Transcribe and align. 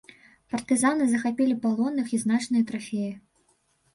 Партызаны 0.53 1.05
захапілі 1.09 1.57
палонных 1.65 2.07
і 2.17 2.19
значныя 2.23 2.63
трафеі. 2.71 3.13